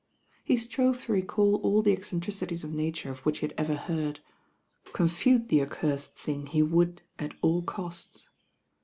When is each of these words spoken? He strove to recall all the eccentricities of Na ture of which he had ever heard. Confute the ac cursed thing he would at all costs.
He 0.43 0.57
strove 0.57 1.03
to 1.03 1.11
recall 1.13 1.57
all 1.57 1.83
the 1.83 1.93
eccentricities 1.93 2.63
of 2.63 2.73
Na 2.73 2.89
ture 2.91 3.11
of 3.11 3.19
which 3.19 3.37
he 3.37 3.45
had 3.45 3.53
ever 3.55 3.75
heard. 3.75 4.19
Confute 4.93 5.47
the 5.49 5.59
ac 5.61 5.69
cursed 5.75 6.17
thing 6.17 6.47
he 6.47 6.63
would 6.63 7.03
at 7.19 7.35
all 7.43 7.61
costs. 7.61 8.27